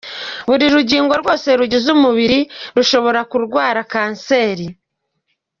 [0.47, 2.39] Buri rugingo rwose rugize umubiri
[2.75, 4.67] rushobora kurwara kanseri.